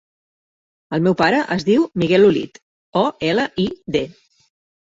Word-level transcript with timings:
El 0.97 1.03
meu 1.07 1.15
pare 1.19 1.41
es 1.57 1.65
diu 1.67 1.85
Miguel 2.05 2.25
Olid: 2.31 2.57
o, 3.03 3.07
ela, 3.31 3.47
i, 3.67 3.67
de. 3.99 4.05